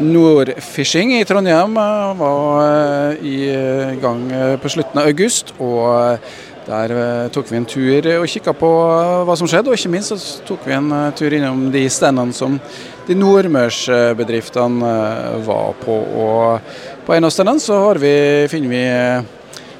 Nordfishing 0.00 1.12
i 1.18 1.24
Trondheim 1.28 1.74
var 2.18 3.16
i 3.20 3.40
gang 4.00 4.22
på 4.62 4.72
slutten 4.72 5.00
av 5.00 5.10
august. 5.10 5.52
og 5.58 6.18
der 6.70 7.28
tok 7.34 7.48
vi 7.50 7.56
en 7.58 7.66
tur 7.66 8.06
og 8.20 8.28
kikka 8.30 8.52
på 8.54 8.68
hva 9.26 9.34
som 9.38 9.48
skjedde, 9.50 9.72
og 9.72 9.78
ikke 9.78 9.90
minst 9.90 10.12
så 10.12 10.44
tok 10.46 10.62
vi 10.68 10.76
en 10.76 10.92
tur 11.18 11.34
innom 11.34 11.64
de 11.72 11.82
standene 11.90 12.36
som 12.36 12.60
de 13.08 13.16
nordmørsbedriftene 13.18 14.92
var 15.46 15.74
på. 15.82 15.96
Og 16.22 16.60
på 17.06 17.16
en 17.16 17.26
av 17.26 17.34
standene 17.34 17.64
så 17.64 17.80
vi, 17.98 18.14
finner 18.52 18.70
vi 18.70 18.84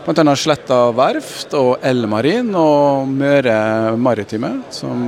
bl.a. 0.06 0.34
Sletta 0.34 0.80
verft 0.96 1.54
og 1.54 1.84
Elmarin 1.86 2.50
og 2.58 3.06
Møre 3.12 3.94
Maritime, 4.00 4.56
som 4.74 5.06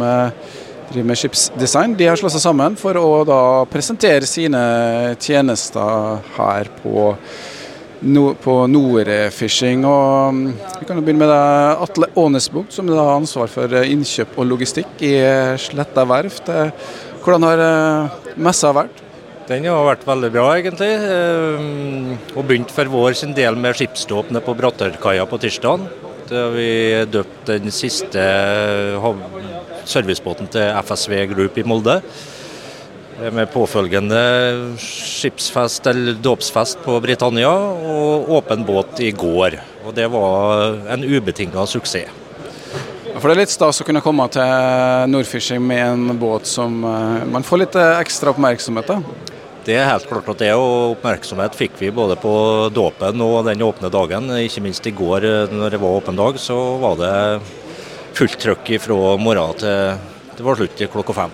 driver 0.93 1.09
med 1.11 1.19
skipsdesign. 1.21 1.97
De 1.99 2.09
har 2.09 2.21
slått 2.21 2.37
seg 2.37 2.45
sammen 2.45 2.77
for 2.81 2.99
å 3.01 3.23
da 3.29 3.41
presentere 3.71 4.29
sine 4.29 4.63
tjenester 5.23 6.23
her 6.37 6.71
på, 6.83 7.13
på 8.45 8.57
Norefishing. 8.73 9.87
Og 9.89 10.39
mm, 10.39 10.43
vi 10.81 10.89
kan 10.89 10.99
jo 10.99 11.05
begynne 11.05 11.25
med 11.25 11.33
deg, 11.33 11.85
Atle 11.87 12.11
Ånesbukt, 12.25 12.75
som 12.77 12.91
har 12.93 13.15
ansvar 13.17 13.51
for 13.53 13.79
innkjøp 13.83 14.37
og 14.37 14.51
logistikk 14.53 15.07
i 15.07 15.15
Sletta 15.63 16.07
verft. 16.09 16.53
Hvordan 17.23 17.47
har 17.47 17.63
eh, 17.63 18.21
messa 18.43 18.73
vært? 18.75 19.03
Den 19.49 19.67
har 19.67 19.85
vært 19.87 20.07
veldig 20.07 20.31
bra, 20.35 20.47
egentlig. 20.59 20.93
Eh, 20.93 22.37
og 22.37 22.47
begynt 22.49 22.73
for 22.75 22.91
vår 22.91 23.19
sin 23.19 23.35
del 23.37 23.59
med 23.59 23.79
skipsdåp 23.79 24.33
på 24.47 24.57
Brattørkaia 24.59 25.27
på 25.31 25.41
tirsdag. 25.43 25.87
Vi 26.33 27.05
døpt 27.13 27.47
den 27.51 27.71
siste 27.75 28.23
servicebåten 29.89 30.49
til 30.53 30.71
FSV 30.83 31.27
Group 31.35 31.59
i 31.59 31.67
Molde. 31.67 31.99
Med 33.23 33.51
påfølgende 33.53 34.23
skipsfest 34.81 35.87
eller 35.91 36.17
dåpsfest 36.25 36.81
på 36.83 36.97
Britannia 37.05 37.53
og 37.53 38.33
åpen 38.39 38.65
båt 38.67 39.03
i 39.05 39.13
går. 39.13 39.61
Og 39.87 39.95
Det 39.95 40.09
var 40.11 40.81
en 40.91 41.05
ubetinga 41.05 41.67
suksess. 41.67 42.23
For 43.23 43.29
Det 43.29 43.37
er 43.37 43.43
litt 43.45 43.53
stas 43.53 43.79
å 43.79 43.85
kunne 43.87 44.01
komme 44.03 44.25
til 44.35 45.11
Nordfishing 45.13 45.61
med 45.63 45.83
en 45.85 46.19
båt 46.19 46.49
som 46.49 46.81
eh, 46.83 47.27
man 47.31 47.45
får 47.47 47.61
litt 47.61 47.77
eh, 47.79 48.01
ekstra 48.01 48.33
oppmerksomhet 48.33 48.89
av? 48.91 49.05
Det 49.63 49.77
er 49.79 49.87
helt 49.87 50.09
klart 50.11 50.27
at 50.33 50.41
det, 50.43 50.49
og 50.59 50.97
oppmerksomhet 50.97 51.55
fikk 51.55 51.77
vi 51.79 51.93
både 51.95 52.17
på 52.19 52.33
dåpen 52.75 53.23
og 53.23 53.45
den 53.47 53.63
åpne 53.63 53.93
dagen. 53.95 54.27
Ikke 54.43 54.65
minst 54.65 54.89
i 54.91 54.95
går 54.97 55.29
eh, 55.29 55.55
når 55.55 55.77
det 55.77 55.83
var 55.85 56.01
åpen 56.01 56.19
dag, 56.19 56.41
så 56.43 56.57
var 56.83 56.99
det 56.99 57.13
fullt 58.17 58.39
trøkk 58.41 58.75
fra 58.83 58.97
morgen 59.21 59.59
til 59.61 60.11
det 60.33 60.45
var 60.47 60.57
slutt 60.57 60.81
klokka 60.93 61.15
fem. 61.17 61.33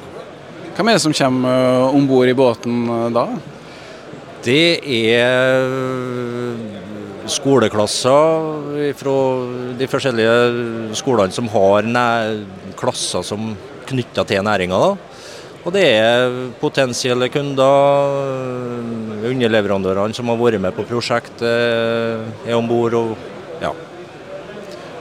Hvem 0.77 0.89
er 0.91 0.97
det 0.99 1.03
som 1.03 1.15
kommer 1.15 1.95
om 1.95 2.07
bord 2.07 2.29
i 2.29 2.37
båten 2.37 2.87
da? 3.15 3.27
Det 4.45 4.79
er 4.85 5.65
skoleklasser 7.29 8.93
fra 8.99 9.17
de 9.79 9.89
forskjellige 9.91 10.95
skolene 10.99 11.35
som 11.35 11.49
har 11.53 11.89
klasser 12.79 13.25
som 13.27 13.55
knytta 13.89 14.25
til 14.29 14.45
næringa. 14.45 14.83
Og 15.65 15.75
det 15.75 15.87
er 15.99 16.37
potensielle 16.61 17.29
kunder, 17.33 18.13
underleverandørene 19.29 20.15
som 20.17 20.31
har 20.31 20.39
vært 20.41 20.63
med 20.63 20.77
på 20.77 20.87
prosjektet, 20.89 21.45
er 22.47 22.55
om 22.57 22.69
bord. 22.71 23.19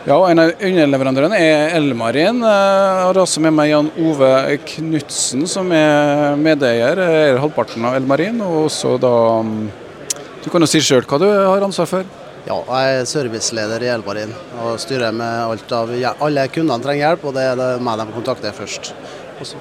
Ja. 0.08 0.16
og 0.16 0.30
en 0.32 0.40
av 0.40 0.54
underleverandørene 0.64 1.36
er 1.36 1.74
Elmarin. 1.76 2.38
Jeg 2.40 3.00
har 3.04 3.18
også 3.20 3.42
med 3.44 3.52
meg 3.58 3.74
Jan 3.74 3.90
Ove 4.00 4.30
Knutsen, 4.70 5.44
som 5.52 5.68
er 5.76 6.38
medeier, 6.40 7.02
er 7.04 7.40
halvparten 7.44 7.84
av 7.90 7.98
Elmarin. 7.98 8.40
Og 8.46 8.70
også 8.70 8.94
da 9.04 9.12
Du 10.46 10.48
kan 10.54 10.64
jo 10.64 10.70
si 10.72 10.80
sjøl 10.80 11.04
hva 11.04 11.20
du 11.20 11.28
har 11.28 11.66
ansvar 11.66 11.90
for? 11.92 12.08
Ja, 12.48 12.56
jeg 12.56 13.02
er 13.02 13.10
serviceleder 13.12 13.84
i 13.84 13.92
Elmarin 13.92 14.32
og 14.64 14.80
styrer 14.80 15.12
med 15.12 15.44
alt 15.44 15.76
av 15.76 15.92
Alle 16.24 16.48
kundene 16.56 16.80
trenger 16.86 17.04
hjelp, 17.10 17.28
og 17.28 17.36
det 17.36 17.44
er 17.44 17.60
det 17.60 17.72
meg 17.84 18.00
de 18.00 18.08
kontakter 18.16 18.56
først. 18.56 18.94
Også. 19.44 19.60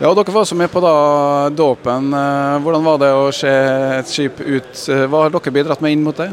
Ja, 0.00 0.08
og 0.08 0.16
Dere 0.16 0.32
var 0.32 0.46
også 0.46 0.56
med 0.56 0.72
på 0.72 0.80
da 0.80 1.50
dåpen. 1.52 2.08
Hvordan 2.64 2.86
var 2.88 3.02
det 3.02 3.12
å 3.12 3.28
se 3.36 3.52
et 3.98 4.08
skip 4.08 4.40
ut? 4.40 4.86
Hva 4.88 5.26
har 5.26 5.34
dere 5.36 5.52
bidratt 5.52 5.84
med 5.84 5.92
inn 5.92 6.06
mot 6.06 6.16
det? 6.16 6.30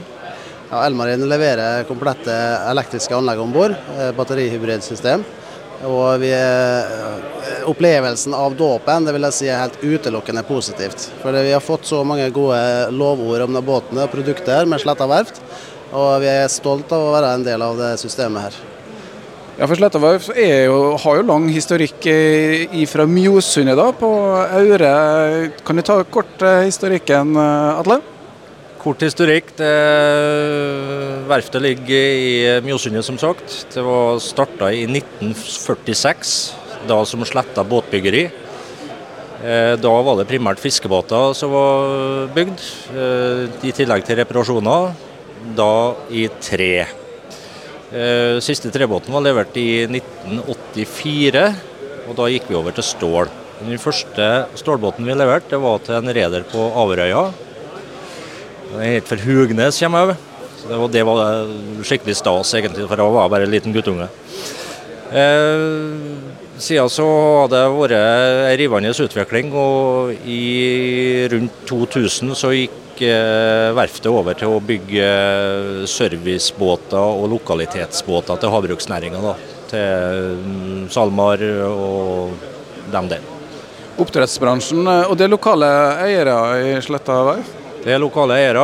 Ja, 0.67 0.81
Elmarin 0.83 1.21
leverer 1.29 1.85
komplette 1.87 2.33
elektriske 2.67 3.15
anlegg 3.15 3.39
om 3.39 3.53
bord. 3.55 3.75
Batterihybridsystem. 4.17 5.23
Og 5.87 6.17
vi, 6.19 6.31
opplevelsen 7.69 8.33
av 8.35 8.55
dåpen 8.57 9.05
det 9.07 9.13
vil 9.15 9.27
jeg 9.29 9.35
si 9.37 9.47
er 9.47 9.61
helt 9.61 9.77
utelukkende 9.79 10.43
positivt. 10.43 11.05
For 11.21 11.31
Vi 11.31 11.53
har 11.53 11.63
fått 11.63 11.87
så 11.87 12.01
mange 12.03 12.27
gode 12.35 12.59
lovord 12.91 13.45
om 13.45 13.59
båtene 13.63 14.03
og 14.03 14.11
produkter 14.11 14.67
med 14.67 14.83
Sletta 14.83 15.07
verft. 15.07 15.39
Og 15.95 16.17
vi 16.19 16.27
er 16.33 16.51
stolt 16.51 16.91
av 16.91 17.05
å 17.05 17.13
være 17.15 17.31
en 17.37 17.47
del 17.47 17.63
av 17.63 17.79
det 17.79 17.93
systemet 18.01 18.49
her. 18.49 18.59
Ja, 19.57 19.69
for 19.69 19.79
Sletta 19.79 20.03
verft 20.03 20.35
har 20.35 21.21
jo 21.21 21.29
lang 21.29 21.47
historikk 21.47 22.11
fra 22.91 23.07
Mjosundet 23.07 23.79
da, 23.79 23.87
på 23.95 24.11
Aure. 24.59 24.93
Kan 25.63 25.79
du 25.79 25.87
ta 25.87 26.01
kort 26.03 26.43
historikken, 26.67 27.37
Atle? 27.39 28.01
Kort 28.77 29.01
historikk. 29.01 29.49
Det, 29.57 29.69
verftet 31.27 31.63
ligger 31.63 32.19
i 32.21 32.61
Mjosundet, 32.63 33.05
som 33.05 33.17
sagt. 33.19 33.67
Det 33.73 33.83
var 33.83 34.19
starta 34.23 34.69
i 34.71 34.85
1946, 34.85 36.35
da 36.87 37.01
som 37.05 37.25
Sletta 37.25 37.65
båtbyggeri. 37.67 38.27
Da 39.81 39.91
var 40.01 40.17
det 40.17 40.27
primært 40.29 40.61
fiskebåter 40.61 41.33
som 41.37 41.51
var 41.53 42.29
bygd, 42.33 42.61
i 43.65 43.73
tillegg 43.75 44.05
til 44.07 44.17
reparasjoner. 44.21 44.93
Da 45.57 45.73
i 46.09 46.25
tre. 46.41 46.87
Siste 48.43 48.71
trebåten 48.73 49.13
var 49.13 49.25
levert 49.25 49.57
i 49.59 49.85
1984, 49.85 51.43
og 52.07 52.17
da 52.17 52.29
gikk 52.33 52.49
vi 52.49 52.57
over 52.59 52.75
til 52.75 52.85
stål. 52.85 53.29
Den 53.57 53.81
første 53.81 54.47
stålbåten 54.59 55.05
vi 55.07 55.15
leverte, 55.17 55.57
var 55.61 55.81
til 55.85 55.97
en 55.97 56.13
reder 56.13 56.43
på 56.49 56.69
Averøya. 56.77 57.27
Den 58.71 58.81
er 58.83 59.05
for 59.07 59.21
Hugnes, 59.23 59.79
kommer 59.79 60.11
jeg 60.11 60.17
så 60.57 60.67
det 60.67 60.77
var, 60.77 60.89
det 60.91 61.03
var 61.05 61.83
skikkelig 61.85 62.15
stas, 62.17 62.53
egentlig, 62.57 62.87
for 62.89 62.99
jeg 62.99 63.13
var 63.15 63.29
bare 63.31 63.45
en 63.47 63.53
liten 63.53 63.75
guttunge. 63.75 64.07
Eh, 65.15 65.67
siden 66.59 66.89
så 66.91 67.05
har 67.07 67.51
det 67.53 67.61
vært 67.71 67.95
en 67.95 68.57
rivende 68.59 68.91
utvikling, 69.05 69.53
og 69.55 70.27
i 70.27 71.27
rundt 71.31 71.61
2000 71.69 72.33
så 72.35 72.51
gikk 72.55 73.03
eh, 73.05 73.69
verftet 73.77 74.09
over 74.11 74.35
til 74.39 74.55
å 74.55 74.63
bygge 74.65 75.11
servicebåter 75.87 76.97
og 76.97 77.29
lokalitetsbåter 77.37 78.41
til 78.41 78.53
havbruksnæringa. 78.55 79.37
Til 79.71 80.89
SalMar 80.91 81.43
og 81.67 82.91
dem 82.91 83.09
der. 83.11 83.23
Oppdrettsbransjen, 83.97 84.83
og 84.87 85.15
det 85.19 85.29
lokale 85.31 85.69
eiere 86.05 86.35
i 86.65 86.75
Sletta 86.85 87.21
verft? 87.31 87.66
Det 87.87 87.93
er 87.95 88.01
lokale 88.03 88.35
eiere. 88.35 88.63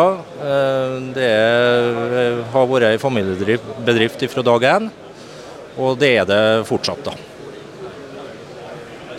Det 1.16 1.24
er, 1.24 2.42
har 2.52 2.66
vært 2.68 2.90
en 2.90 3.00
familiebedrift 3.00 4.26
fra 4.34 4.44
dag 4.44 4.66
én, 4.68 4.90
og 5.80 5.96
det 6.02 6.10
er 6.18 6.28
det 6.28 6.42
fortsatt. 6.68 7.06
da. 7.06 7.14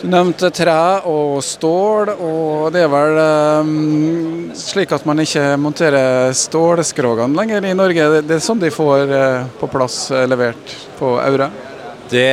Du 0.03 0.05
nevnte 0.13 0.51
tre 0.53 0.77
og 1.09 1.39
stål, 1.41 2.13
og 2.21 2.69
det 2.75 2.85
er 2.85 2.93
vel 2.93 3.17
um, 3.65 4.53
slik 4.53 4.93
at 4.93 5.09
man 5.09 5.23
ikke 5.23 5.55
monterer 5.57 6.29
stålskrogene 6.37 7.33
lenger 7.33 7.65
i 7.65 7.73
Norge. 7.73 8.21
Det 8.21 8.37
er 8.37 8.45
sånn 8.45 8.61
de 8.61 8.69
får 8.69 9.09
uh, 9.09 9.49
på 9.57 9.73
plass 9.73 10.03
uh, 10.13 10.27
levert 10.29 10.77
på 10.99 11.15
Aure? 11.17 11.49
Det 12.11 12.29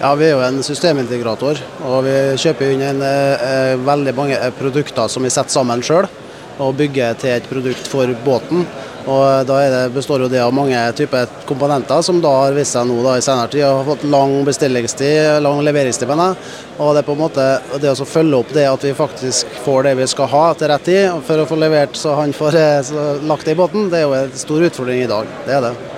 Ja, 0.00 0.14
Vi 0.14 0.26
er 0.28 0.36
jo 0.36 0.42
en 0.44 0.62
systemintegrator, 0.62 1.58
og 1.82 2.04
vi 2.06 2.14
kjøper 2.38 2.70
inn 2.70 2.82
en, 2.82 3.02
eh, 3.02 3.74
veldig 3.74 4.14
mange 4.14 4.38
produkter 4.58 5.08
som 5.08 5.22
vi 5.22 5.30
setter 5.30 5.50
sammen 5.50 5.82
sjøl. 5.82 6.06
Og 6.60 6.76
bygger 6.76 7.14
til 7.18 7.30
et 7.30 7.48
produkt 7.50 7.88
for 7.88 8.06
båten. 8.24 8.64
Og 9.06 9.46
da 9.46 9.56
det, 9.68 9.92
består 9.92 10.20
jo 10.20 10.28
det 10.28 10.38
av 10.38 10.52
mange 10.54 10.78
typer 10.94 11.26
komponenter, 11.44 12.00
som 12.02 12.20
da 12.20 12.28
har 12.28 12.52
vist 12.52 12.72
seg 12.72 12.86
nå 12.86 13.02
da, 13.02 13.16
i 13.16 13.20
senere 13.20 13.50
tid 13.50 13.64
har 13.64 13.84
fått 13.84 14.04
lang 14.04 14.44
bestillingstid, 14.44 15.42
lang 15.42 15.60
leveringstid. 15.60 16.08
Mener. 16.08 16.36
Og 16.78 16.94
det 16.94 17.02
er 17.02 17.08
på 17.08 17.12
en 17.12 17.18
måte 17.18 17.80
det 17.80 17.90
å 17.90 18.06
følge 18.06 18.38
opp 18.38 18.52
det 18.52 18.68
at 18.70 18.80
vi 18.80 18.94
faktisk 18.94 19.46
får 19.64 19.82
det 19.82 19.96
vi 19.96 20.06
skal 20.06 20.26
ha 20.26 20.54
til 20.54 20.68
rett 20.68 20.84
tid, 20.84 21.10
for 21.26 21.42
å 21.42 21.46
få 21.46 21.58
levert 21.58 21.96
så 21.96 22.14
han 22.14 22.32
får 22.32 22.54
eh, 22.54 22.82
så 22.82 23.18
lagt 23.26 23.44
det 23.44 23.52
i 23.52 23.60
båten, 23.60 23.90
det 23.90 23.98
er 23.98 24.06
jo 24.06 24.14
en 24.14 24.32
stor 24.32 24.62
utfordring 24.70 25.02
i 25.02 25.10
dag. 25.10 25.26
Det 25.44 25.58
er 25.58 25.60
det. 25.60 25.93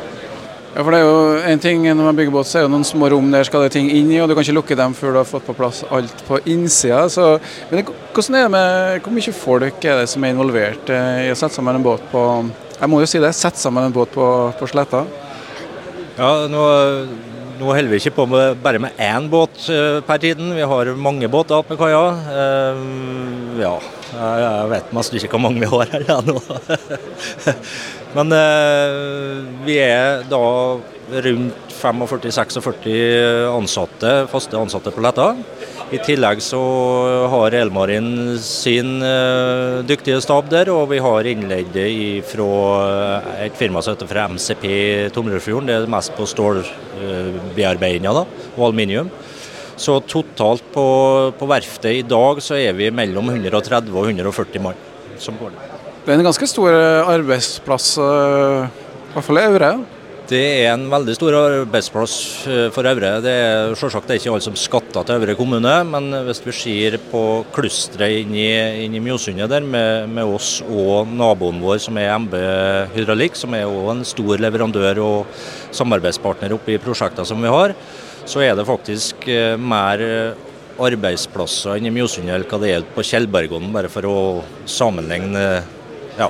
Ja, 0.77 0.83
for 0.85 0.93
det 0.93 0.99
er 1.01 1.07
jo 1.09 1.21
en 1.49 1.61
ting 1.63 1.85
Når 1.89 2.05
man 2.05 2.17
bygger 2.19 2.35
båt, 2.35 2.49
så 2.51 2.59
er 2.61 2.67
det 2.67 2.73
noen 2.75 2.85
små 2.85 3.09
rom 3.09 3.31
der 3.33 3.47
skal 3.49 3.63
det 3.65 3.71
ting 3.73 3.87
inn 3.89 4.11
i, 4.13 4.19
og 4.21 4.29
du 4.29 4.35
kan 4.37 4.45
ikke 4.45 4.59
lukke 4.59 4.77
dem 4.77 4.93
før 4.99 5.15
du 5.15 5.19
har 5.23 5.29
fått 5.29 5.47
på 5.47 5.55
plass 5.57 5.79
alt 5.89 6.21
på 6.27 6.37
innsida. 6.53 7.07
Så, 7.09 7.39
men 7.71 7.81
det, 7.81 7.95
hvordan 8.13 8.37
er 8.37 8.45
det 8.45 8.53
med, 8.53 8.99
hvor 9.07 9.15
mye 9.17 9.35
folk 9.39 9.87
er 9.89 10.03
det 10.03 10.11
som 10.13 10.27
er 10.27 10.35
involvert 10.35 10.93
eh, 10.93 11.23
i 11.25 11.33
å 11.33 11.39
sette 11.39 11.57
sammen 11.57 11.79
en 11.79 11.87
båt 11.87 12.05
på 12.13 12.27
Jeg 12.77 12.93
må 12.93 13.01
jo 13.01 13.09
si 13.09 13.23
det, 13.25 13.33
sette 13.39 13.63
sammen 13.63 13.89
en 13.89 13.97
båt 13.97 14.13
på, 14.13 14.29
på 14.59 14.69
Sletta? 14.69 15.07
Ja, 16.19 16.31
nå, 16.53 16.63
nå 17.57 17.73
holder 17.73 17.89
vi 17.95 18.03
ikke 18.03 18.19
på 18.19 18.29
med, 18.35 18.61
bare 18.61 18.83
med 18.85 19.01
én 19.01 19.33
båt 19.33 19.71
eh, 19.73 20.03
per 20.05 20.21
tiden. 20.21 20.53
Vi 20.59 20.73
har 20.75 20.93
mange 21.01 21.33
båter 21.33 21.57
oppe 21.57 21.73
med 21.73 21.81
kaia. 21.81 22.05
Eh, 22.37 23.63
ja, 23.65 23.79
jeg, 24.13 24.69
vet 24.71 24.93
nesten 24.97 25.21
ikke 25.21 25.35
hvor 25.35 25.45
mange 25.47 25.63
vi 25.63 25.71
har 25.71 25.93
her 25.95 26.27
nå. 26.27 26.37
Men 28.17 28.33
eh, 28.33 29.41
vi 29.67 29.79
er 29.83 30.23
da 30.31 30.45
rundt 31.27 31.67
45-46 31.77 33.53
ansatte, 33.53 34.13
faste 34.33 34.59
ansatte 34.59 34.93
på 34.95 35.03
Letta. 35.05 35.35
I 35.95 36.01
tillegg 36.03 36.41
så 36.43 36.61
har 37.31 37.55
Elmarin 37.55 38.39
sin 38.43 38.97
uh, 39.05 39.85
dyktige 39.87 40.19
stab 40.25 40.49
der, 40.51 40.71
og 40.73 40.89
vi 40.91 40.99
har 41.03 41.29
innleide 41.31 41.87
fra 42.27 42.49
et 43.45 43.55
firma 43.55 43.83
som 43.85 43.95
heter 43.95 44.11
fra 44.11 44.27
MCP 44.33 44.67
Tomrefjorden. 45.15 45.71
Det 45.71 45.77
er 45.79 45.93
mest 45.93 46.17
på 46.17 46.27
stålbearbeidinga 46.33 48.17
og 48.17 48.27
aluminium. 48.59 49.13
Så 49.77 49.99
totalt 50.09 50.65
på, 50.73 50.85
på, 51.37 51.49
verftet 51.51 51.99
i 51.99 52.05
dag 52.07 52.41
så 52.45 52.57
er 52.57 52.77
vi 52.77 52.89
mellom 52.95 53.29
130 53.35 53.93
og 53.93 54.09
140 54.09 54.63
mann 54.65 54.79
som 55.21 55.37
går 55.41 55.53
der. 55.53 55.75
Det 56.07 56.15
er 56.15 56.21
en 56.21 56.29
ganske 56.29 56.49
stor 56.49 56.73
arbeidsplass, 57.13 57.97
uh, 57.99 58.65
i 58.71 59.13
hvert 59.13 59.27
fall 59.27 59.41
i 59.41 59.45
Aure? 59.51 59.71
Det 60.27 60.43
er 60.65 60.73
en 60.73 60.89
veldig 60.91 61.15
stor 61.15 61.35
arbeidsplass 61.39 62.15
for 62.75 62.89
Aure. 62.89 63.11
Det 63.23 63.31
er 63.31 63.77
selvsagt 63.79 64.11
ikke 64.11 64.33
alle 64.33 64.43
som 64.43 64.57
skatter 64.59 65.07
til 65.07 65.21
Aure 65.21 65.37
kommune, 65.39 65.75
men 65.87 66.09
hvis 66.27 66.41
vi 66.43 66.55
ser 66.57 66.97
på 67.13 67.21
klusteret 67.55 68.25
inni, 68.25 68.49
i, 68.49 68.87
inn 68.87 68.97
Mjosundet 69.05 69.53
der 69.53 69.63
med, 69.63 70.09
med, 70.11 70.27
oss 70.27 70.59
og 70.67 71.13
naboen 71.13 71.61
vår 71.63 71.79
som 71.85 72.01
er 72.01 72.11
MB 72.25 72.35
Hydraulikk, 72.97 73.39
som 73.39 73.55
er 73.55 73.69
også 73.69 73.93
en 73.93 74.05
stor 74.09 74.43
leverandør 74.43 75.03
og 75.05 75.47
samarbeidspartner 75.77 76.57
oppe 76.57 76.75
i 76.75 76.83
prosjekter 76.83 77.29
som 77.29 77.45
vi 77.45 77.53
har, 77.53 77.77
så 78.27 78.43
er 78.43 78.57
det 78.59 78.67
faktisk 78.67 79.29
mer 79.63 80.03
arbeidsplasser 80.83 81.79
enn 81.79 81.89
i 81.89 81.95
Mjosundet 81.95 82.49
hva 82.51 82.59
det 82.61 82.73
gjelder 82.73 82.97
på 82.97 83.05
Tjeldbergodden, 83.07 83.71
bare 83.75 83.91
for 83.93 84.09
å 84.11 84.19
sammenligne. 84.69 85.63
ja. 86.19 86.29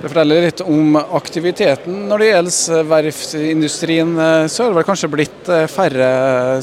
Det 0.00 0.08
forteller 0.08 0.46
litt 0.46 0.62
om 0.64 0.96
aktiviteten. 0.96 2.06
Når 2.08 2.22
det 2.22 2.28
gjelder 2.30 2.86
verftsindustrien, 2.88 4.14
så 4.48 4.62
har 4.64 4.70
det 4.70 4.78
vel 4.78 4.86
kanskje 4.88 5.10
blitt 5.12 5.50
færre 5.68 6.08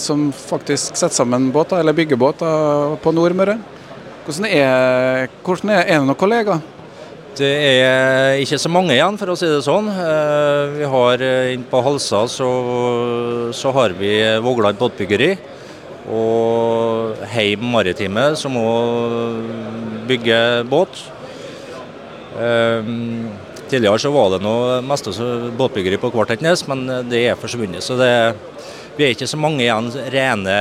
som 0.01 0.31
faktisk 0.33 0.97
setter 0.97 1.19
sammen 1.19 1.51
båter, 1.53 1.77
eller 1.77 1.93
bygger 1.93 2.17
båter 2.17 2.97
på 3.03 3.13
Nordmøre. 3.13 3.59
Hvordan 4.25 4.49
er, 4.49 5.29
hvordan 5.45 5.75
er 5.75 5.85
det 5.85 5.99
noen 6.01 6.17
kollegaer? 6.17 6.65
Det 7.37 7.49
er 7.53 8.39
ikke 8.41 8.57
så 8.57 8.69
mange 8.71 8.95
igjen, 8.95 9.17
for 9.19 9.29
å 9.29 9.35
si 9.37 9.45
det 9.45 9.59
sånn. 9.61 9.91
Vi 10.73 10.87
har 10.89 11.21
Inne 11.53 11.67
på 11.69 11.81
Halsa 11.85 12.23
så, 12.31 12.47
så 13.53 13.73
har 13.75 13.93
vi 13.99 14.09
Vågland 14.41 14.79
båtbyggeri 14.79 15.35
og 16.09 17.21
Heim 17.33 17.67
Maritime, 17.73 18.31
som 18.39 18.57
òg 18.57 19.51
bygger 20.09 20.63
båt. 20.71 21.03
Um, 22.37 23.27
tidligere 23.67 23.99
så 24.01 24.11
var 24.13 24.31
det 24.33 24.41
noe 24.45 24.79
mest 24.85 25.09
båtbyggeri 25.59 25.99
på 26.01 26.11
Kvartetnes, 26.13 26.65
men 26.71 26.85
det 27.11 27.25
er 27.27 27.39
forsvunnet. 27.39 27.85
Så 27.85 27.99
det, 27.99 28.11
vi 28.97 29.05
er 29.05 29.13
ikke 29.13 29.27
så 29.29 29.37
mange 29.37 29.61
igjen 29.61 29.91
rene 30.13 30.55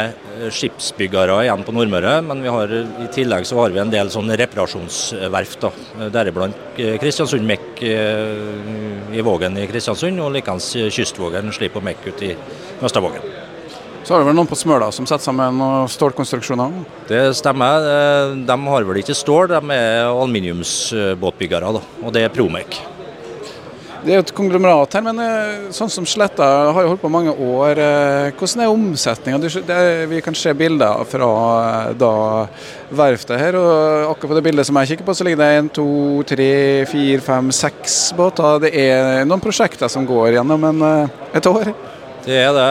skipsbyggere 0.53 1.39
igjen 1.47 1.65
på 1.65 1.73
Nordmøre. 1.73 2.19
Men 2.27 2.45
har, 2.45 2.73
i 3.01 3.09
tillegg 3.15 3.49
så 3.49 3.57
har 3.63 3.73
vi 3.73 3.81
en 3.81 3.93
del 3.93 4.11
sånne 4.13 4.37
reparasjonsverft. 4.43 5.65
Deriblant 6.13 6.77
Kristiansund 7.01 7.49
Mek 7.49 7.81
i 7.81 9.25
Vågen 9.25 9.57
i 9.57 9.67
Kristiansund, 9.71 10.21
og 10.21 10.35
likeens 10.37 10.69
Kystvågen 10.93 11.49
Slip 11.57 11.79
og 11.81 11.87
Mek 11.89 12.05
ute 12.05 12.29
i 12.29 12.37
Østavågen. 12.85 13.25
Så 14.07 14.15
har 14.15 14.21
det 14.23 14.29
vel 14.29 14.37
noen 14.39 14.47
på 14.47 14.55
Smøla 14.55 14.93
som 14.95 15.09
setter 15.09 15.25
sammen 15.25 15.57
stålkonstruksjoner? 15.91 16.77
Det 17.09 17.23
stemmer. 17.35 17.89
De 18.47 18.59
har 18.69 18.87
vel 18.87 19.01
ikke 19.01 19.17
stål, 19.19 19.49
de 19.51 19.75
er 19.75 20.05
aluminiumsbåtbyggere. 20.13 21.73
Da. 21.75 21.83
Og 22.05 22.15
det 22.15 22.23
er 22.29 22.37
Promek. 22.37 22.79
Det 24.07 24.13
er 24.15 24.21
jo 24.21 24.23
et 24.23 24.31
konglomerat 24.39 24.93
her, 24.95 25.03
men 25.03 25.19
sånn 25.75 25.91
som 25.91 26.05
Sletta 26.07 26.47
har 26.71 26.85
jo 26.85 26.93
holdt 26.93 27.01
på 27.03 27.09
mange 27.11 27.33
år. 27.33 27.81
Hvordan 28.39 28.61
er 28.63 28.71
omsetninga? 28.71 29.41
Vi 30.07 30.21
kan 30.23 30.37
se 30.39 30.53
bilder 30.55 31.01
fra 31.11 31.31
da 31.99 32.11
verftet 32.95 33.41
her. 33.41 33.59
og 33.59 34.13
Akkurat 34.13 34.31
på 34.31 34.37
det 34.39 34.45
bildet 34.47 34.69
som 34.69 34.79
jeg 34.79 34.93
kikker 34.93 35.09
på, 35.09 35.17
så 35.19 35.27
ligger 35.27 35.41
det 35.43 35.49
en, 35.57 35.71
to, 35.75 35.89
tre, 36.29 36.47
fire, 36.87 37.19
fem, 37.25 37.51
seks 37.51 37.97
båter. 38.15 38.61
Det 38.63 38.71
er 38.79 39.27
noen 39.27 39.43
prosjekter 39.43 39.91
som 39.91 40.07
går 40.07 40.37
gjennom 40.37 40.69
en, 40.71 40.85
et 41.35 41.49
år? 41.51 41.73
Det 42.29 42.39
er 42.45 42.55
det. 42.55 42.69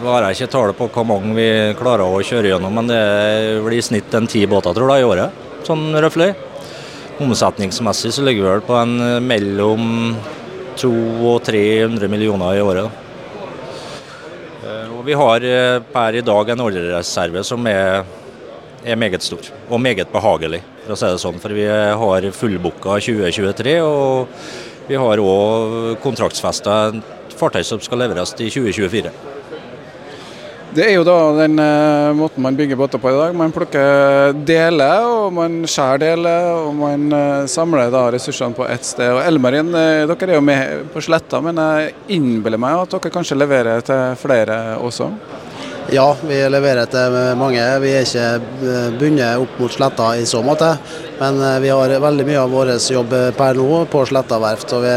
Nå 0.00 0.14
har 0.14 0.30
jeg 0.30 0.38
ikke 0.38 0.54
tallet 0.54 0.78
på 0.80 0.88
hvor 0.96 1.08
mange 1.12 1.34
vi 1.36 1.50
klarer 1.76 2.08
å 2.08 2.24
kjøre 2.24 2.54
gjennom, 2.54 2.80
men 2.80 2.88
det 2.88 3.02
blir 3.68 3.82
i 3.82 3.84
snitt 3.84 4.16
en 4.16 4.32
ti 4.32 4.46
båter 4.48 4.72
tror 4.80 4.94
jeg, 4.94 5.04
i 5.04 5.10
året. 5.12 5.44
Sånn 5.68 5.92
røftlig. 5.92 6.32
Omsetningsmessig 7.22 8.10
så 8.16 8.22
ligger 8.26 8.42
vi 8.42 8.50
vel 8.50 8.64
på 8.66 8.74
en 8.80 8.96
mellom 9.22 9.84
200 10.80 11.28
og 11.28 11.44
300 11.46 12.08
millioner 12.10 12.56
i 12.56 12.62
året. 12.64 12.98
Og 14.96 15.04
vi 15.06 15.14
har 15.18 15.46
per 15.92 16.18
i 16.18 16.24
dag 16.26 16.50
en 16.52 16.64
ordrereserve 16.64 17.44
som 17.46 17.66
er, 17.70 18.02
er 18.82 18.98
meget 18.98 19.22
stor, 19.22 19.50
og 19.68 19.80
meget 19.82 20.10
behagelig, 20.12 20.62
for 20.84 20.94
å 20.94 20.98
si 20.98 21.10
det 21.10 21.22
sånn. 21.22 21.40
For 21.42 21.54
vi 21.54 21.66
har 21.66 22.28
fullbooka 22.34 22.98
2023, 23.02 23.76
og 23.86 24.88
vi 24.88 24.98
har 24.98 25.22
òg 25.22 26.00
kontraktsfesta 26.02 26.78
fartøy 27.38 27.62
som 27.66 27.82
skal 27.82 28.02
leveres 28.02 28.34
i 28.38 28.50
2024. 28.50 29.14
Det 30.72 30.86
er 30.88 30.94
jo 30.94 31.02
da 31.04 31.14
den 31.36 31.60
uh, 31.60 32.14
måten 32.16 32.40
man 32.40 32.56
bygger 32.56 32.78
båter 32.80 33.00
på 33.00 33.10
i 33.10 33.16
dag. 33.18 33.34
Man 33.36 33.52
plukker 33.52 34.32
deler, 34.48 35.04
og 35.04 35.34
man 35.36 35.58
skjærer 35.68 36.00
deler, 36.00 36.46
og 36.62 36.70
man 36.78 37.12
uh, 37.12 37.44
samler 37.50 37.90
da 37.92 38.06
ressursene 38.14 38.56
på 38.56 38.64
ett 38.64 38.86
sted. 38.88 39.10
Og 39.12 39.20
Elmarin, 39.20 39.68
uh, 39.68 40.06
dere 40.08 40.30
er 40.30 40.38
jo 40.38 40.46
med 40.46 40.86
på 40.94 41.02
Sletta, 41.04 41.42
men 41.44 41.60
jeg 41.60 41.92
innbiller 42.16 42.62
meg 42.62 42.86
at 42.86 42.96
dere 42.96 43.12
kanskje 43.12 43.36
leverer 43.36 43.84
til 43.84 44.16
flere 44.22 44.56
også? 44.80 45.10
Ja, 45.92 46.06
vi 46.24 46.40
leverer 46.54 46.88
til 46.88 47.18
mange. 47.36 47.68
Vi 47.84 47.92
er 47.92 48.08
ikke 48.08 48.96
bundet 48.96 49.44
opp 49.44 49.60
mot 49.60 49.76
Sletta 49.76 50.08
i 50.16 50.24
så 50.24 50.40
måte. 50.46 50.72
Men 51.20 51.42
vi 51.60 51.68
har 51.68 51.98
veldig 52.06 52.28
mye 52.30 52.40
av 52.46 52.56
vår 52.56 52.72
jobb 52.96 53.12
per 53.36 53.60
nå 53.60 53.84
på 53.92 54.06
Sletta 54.08 54.40
verft, 54.40 54.72
og 54.72 54.88
vi 54.88 54.96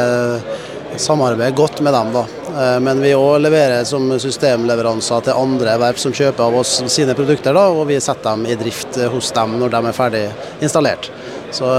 samarbeider 1.03 1.60
godt 1.60 1.84
med 1.84 2.00
dem. 2.00 2.15
da. 2.15 2.44
Eh, 2.55 2.79
men 2.79 3.03
vi 3.03 3.12
òg 3.17 3.41
leverer 3.43 3.83
som 3.88 4.07
systemleveranser 4.21 5.27
til 5.27 5.35
andre 5.35 5.75
verft 5.81 6.05
som 6.05 6.15
kjøper 6.15 6.47
av 6.47 6.59
oss 6.62 6.77
sine 6.93 7.17
produkter, 7.17 7.55
da, 7.55 7.67
og 7.67 7.88
vi 7.91 8.00
setter 8.00 8.31
dem 8.31 8.47
i 8.47 8.57
drift 8.59 9.00
hos 9.12 9.31
dem 9.35 9.59
når 9.59 9.75
de 9.75 9.83
er 9.83 10.00
ferdig 10.00 10.25
installert. 10.63 11.12
Så 11.55 11.69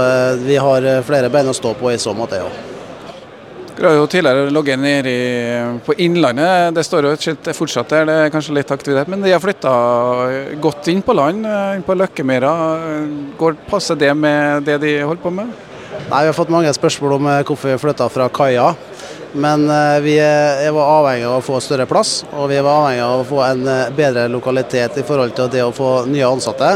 vi 0.41 0.57
har 0.61 0.87
flere 1.05 1.29
bein 1.33 1.49
å 1.49 1.57
stå 1.57 1.73
på 1.77 1.91
i 1.93 1.99
så 2.01 2.13
måte. 2.17 2.41
Ja. 2.41 2.49
Dere 3.77 3.91
har 3.91 3.99
jo 3.99 4.05
tidligere 4.09 4.49
ligget 4.49 4.79
nede 4.81 5.11
på 5.85 5.93
Innlandet. 6.01 6.73
Det 6.73 6.81
står 6.85 7.05
jo 7.05 7.11
et 7.13 7.21
skilt 7.21 7.49
fortsatt 7.53 7.91
der, 7.93 8.07
det 8.09 8.15
er 8.23 8.31
kanskje 8.33 8.55
litt 8.57 8.71
aktivitet. 8.73 9.09
Men 9.13 9.21
de 9.21 9.29
har 9.29 9.41
flytta 9.43 9.73
godt 10.63 10.89
inn 10.89 11.03
på 11.05 11.13
land, 11.13 11.45
inn 11.77 11.85
på 11.85 11.93
Løkkemyra. 11.93 12.53
Går 13.37 13.59
Passer 13.69 13.99
det 14.01 14.09
med 14.17 14.65
det 14.65 14.79
de 14.81 14.95
holder 15.03 15.21
på 15.21 15.33
med? 15.35 15.53
Nei, 16.07 16.23
Vi 16.23 16.31
har 16.31 16.33
fått 16.33 16.49
mange 16.49 16.73
spørsmål 16.73 17.19
om 17.19 17.29
eh, 17.29 17.43
hvorfor 17.45 17.69
vi 17.69 17.77
flytta 17.83 18.09
fra 18.09 18.27
kaia. 18.33 18.71
Men 19.31 19.69
eh, 19.69 19.99
vi 19.99 20.15
var 20.73 20.91
avhengig 20.99 21.25
av 21.27 21.37
å 21.39 21.43
få 21.43 21.59
større 21.63 21.87
plass, 21.89 22.21
og 22.31 22.47
vi 22.51 22.59
var 22.61 22.83
avhengig 22.83 23.03
av 23.03 23.21
å 23.21 23.27
få 23.27 23.41
en 23.43 23.67
eh, 23.67 23.89
bedre 23.95 24.27
lokalitet 24.31 24.99
i 25.01 25.05
forhold 25.07 25.35
til 25.35 25.49
det 25.51 25.63
å 25.65 25.73
få 25.75 25.91
nye 26.07 26.27
ansatte. 26.27 26.71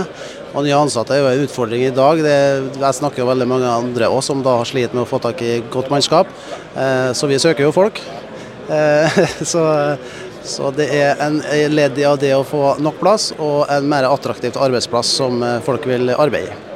Og 0.52 0.66
Nye 0.66 0.76
ansatte 0.76 1.16
er 1.16 1.22
jo 1.22 1.30
en 1.30 1.46
utfordring 1.46 1.86
i 1.88 1.94
dag. 1.96 2.20
Det, 2.26 2.40
jeg 2.76 2.98
snakker 2.98 3.24
jo 3.24 3.30
veldig 3.30 3.48
mange 3.48 3.72
andre 3.72 4.10
også 4.12 4.34
som 4.34 4.42
da 4.44 4.58
har 4.60 4.68
slitt 4.68 4.92
med 4.92 5.06
å 5.06 5.08
få 5.08 5.22
tak 5.24 5.40
i 5.48 5.62
godt 5.72 5.92
mannskap. 5.94 6.28
Eh, 6.76 7.14
så 7.16 7.32
vi 7.32 7.40
søker 7.40 7.70
jo 7.70 7.76
folk. 7.76 8.04
Så, 9.52 9.62
så, 10.48 10.70
det 10.72 10.86
er 10.96 11.20
en 11.26 11.42
ledd 11.74 11.98
i 12.00 12.08
det 12.22 12.32
å 12.38 12.46
få 12.48 12.78
nok 12.80 13.02
plass 13.02 13.34
og 13.36 13.66
en 13.74 13.90
mer 13.92 14.08
attraktivt 14.08 14.56
arbeidsplass 14.56 15.12
som 15.20 15.44
folk 15.66 15.90
vil 15.90 16.14
arbeide 16.16 16.54
i. 16.54 16.71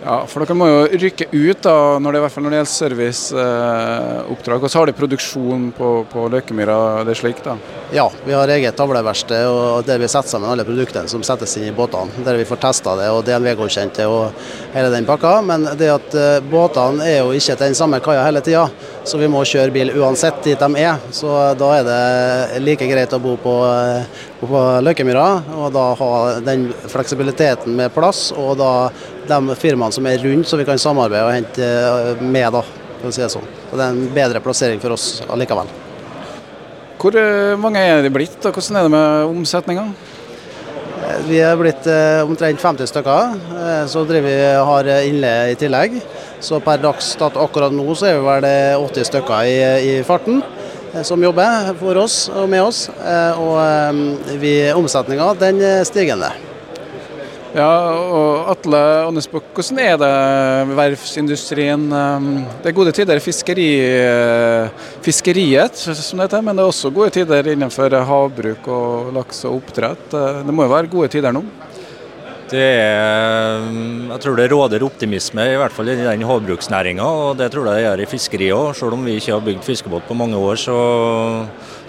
Ja, 0.00 0.22
for 0.24 0.40
dere 0.40 0.54
må 0.56 0.64
jo 0.64 0.76
rykke 0.96 1.26
ut 1.28 1.60
da, 1.60 1.74
når 2.00 2.14
det, 2.14 2.20
i 2.20 2.22
hvert 2.24 2.32
fall 2.32 2.44
når 2.46 2.54
det 2.54 2.58
gjelder 2.60 2.72
serviceoppdrag. 2.72 4.54
Eh, 4.56 4.64
og 4.64 4.72
så 4.72 4.80
har 4.80 4.88
de 4.88 4.94
produksjon 4.96 5.66
på, 5.76 5.90
på 6.08 6.24
Løkemyra, 6.32 6.76
det 7.04 7.12
er 7.12 7.20
slik 7.20 7.42
da? 7.44 7.58
Ja, 7.92 8.06
vi 8.24 8.32
har 8.32 8.48
eget 8.54 8.78
tavleverksted 8.78 9.44
og 9.50 9.84
der 9.84 10.00
vi 10.00 10.08
setter 10.08 10.32
sammen 10.32 10.48
alle 10.48 10.64
produktene 10.64 11.10
som 11.10 11.24
settes 11.26 11.52
inn 11.60 11.68
i 11.68 11.74
båtene. 11.76 12.24
Der 12.24 12.40
vi 12.40 12.48
får 12.48 12.62
testa 12.62 12.94
det 12.96 13.10
og 13.12 13.26
DNV-godkjent 13.28 14.00
det 14.00 14.08
og 14.08 14.40
hele 14.72 14.88
den 14.94 15.08
pakka. 15.08 15.34
Men 15.44 15.68
det 15.76 15.92
at 15.92 16.16
eh, 16.16 16.40
båtene 16.48 17.04
er 17.04 17.20
jo 17.20 17.36
ikke 17.36 17.58
til 17.58 17.66
den 17.66 17.76
samme 17.76 18.00
kaia 18.00 18.24
hele 18.24 18.40
tida, 18.46 18.70
så 19.04 19.20
vi 19.20 19.28
må 19.28 19.44
kjøre 19.44 19.74
bil 19.74 19.92
uansett 20.00 20.40
dit 20.48 20.64
de 20.64 20.80
er. 20.80 20.96
Så 21.12 21.28
da 21.60 21.70
er 21.76 21.86
det 21.90 22.64
like 22.64 22.88
greit 22.88 23.12
å 23.12 23.20
bo 23.20 23.36
på, 23.40 23.54
uh, 23.68 24.26
på 24.40 24.64
Løkemyra 24.84 25.28
og 25.58 25.72
da 25.76 25.86
ha 25.98 26.12
den 26.44 26.70
fleksibiliteten 26.88 27.76
med 27.76 27.92
plass. 27.92 28.30
og 28.32 28.56
da 28.60 28.72
de 29.28 29.56
firmaene 29.58 29.94
som 29.94 30.06
er 30.08 30.22
rundt, 30.24 30.48
så 30.48 30.58
vi 30.60 30.66
kan 30.68 30.80
samarbeide 30.80 31.26
og 31.26 31.34
hente 31.34 31.66
eh, 31.66 32.22
med. 32.22 32.52
da, 32.54 32.62
for 33.00 33.08
å 33.08 33.14
si 33.14 33.22
Det 33.22 33.30
sånn. 33.32 33.48
Så 33.70 33.78
det 33.78 33.84
er 33.86 33.94
en 33.94 34.14
bedre 34.14 34.42
plassering 34.44 34.80
for 34.82 34.96
oss 34.96 35.08
allikevel. 35.30 35.70
Hvor 37.00 37.16
eh, 37.16 37.56
mange 37.60 37.82
er 37.82 38.04
det 38.04 38.12
blitt, 38.14 38.38
og 38.44 38.56
hvordan 38.56 38.80
er 38.80 38.88
det 38.88 38.94
med 38.94 39.34
omsetninga? 39.34 39.86
Eh, 41.00 41.20
vi 41.28 41.40
er 41.44 41.58
blitt 41.60 41.88
omtrent 42.26 42.60
50 42.62 42.90
stykker. 42.90 43.38
Så 43.90 44.04
driver 44.08 44.28
vi 44.28 44.50
har 44.70 44.90
innleie 45.08 45.54
i 45.54 45.58
tillegg. 45.60 46.00
Så 46.40 46.60
per 46.64 46.80
dags 46.82 47.14
dato 47.20 47.42
akkurat 47.44 47.74
nå 47.74 47.86
så 47.94 48.10
er 48.10 48.18
vi 48.18 48.28
vel 48.28 48.48
80 48.86 49.10
stykker 49.10 49.48
i, 49.48 49.56
i 49.90 49.96
farten 50.06 50.42
som 51.06 51.22
jobber 51.22 51.70
for 51.78 52.00
oss 52.02 52.24
og 52.34 52.48
med 52.50 52.64
oss. 52.66 52.86
Og 52.90 54.38
vi, 54.42 54.54
omsetninga 54.74 55.34
den 55.38 55.60
er 55.62 55.84
stigende. 55.86 56.32
Ja, 57.50 57.66
og 57.98 58.50
Atle 58.52 58.80
Andesbukk, 59.08 59.48
hvordan 59.56 59.78
er 59.82 59.96
det 59.98 60.74
verftsindustrien? 60.78 61.88
Um, 61.90 62.28
det 62.62 62.70
er 62.70 62.76
gode 62.76 62.92
tider 62.94 63.18
i 63.18 63.24
fiskeri, 63.24 63.70
fiskeriet, 65.02 65.80
som 65.82 66.20
det 66.20 66.28
heter, 66.28 66.44
men 66.46 66.54
det 66.54 66.62
er 66.62 66.70
også 66.70 66.92
gode 66.94 67.10
tider 67.16 67.50
innenfor 67.50 67.96
havbruk 68.06 68.68
og 68.70 69.10
laks 69.16 69.42
og 69.50 69.58
oppdrett. 69.58 70.14
Uh, 70.14 70.44
det 70.46 70.54
må 70.54 70.68
jo 70.68 70.72
være 70.76 70.92
gode 70.94 71.10
tider 71.10 71.34
nå? 71.34 71.42
Det 72.50 72.62
er, 72.62 73.66
jeg 74.12 74.22
tror 74.22 74.38
det 74.38 74.48
råder 74.50 74.86
optimisme, 74.86 75.50
i 75.50 75.58
hvert 75.58 75.74
fall 75.74 75.90
i 75.90 75.98
den 75.98 76.24
havbruksnæringa. 76.26 77.10
Og 77.26 77.34
det 77.38 77.50
tror 77.50 77.66
jeg 77.66 77.80
det 77.80 77.84
gjør 77.88 78.04
i 78.06 78.08
fiskeriet 78.14 78.56
òg. 78.60 78.70
Selv 78.78 78.94
om 78.94 79.04
vi 79.06 79.18
ikke 79.18 79.34
har 79.34 79.44
bygd 79.50 79.66
fiskebåt 79.66 80.06
på 80.06 80.18
mange 80.18 80.38
år, 80.38 80.58
så, 80.58 80.78